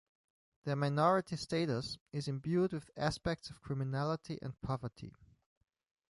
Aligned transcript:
Their 0.63 0.75
minority 0.77 1.35
status 1.35 1.99
is 2.11 2.27
imbued 2.27 2.73
with 2.73 2.89
aspects 2.97 3.51
of 3.51 3.61
criminality 3.61 4.39
and 4.41 4.59
poverty. 4.61 5.13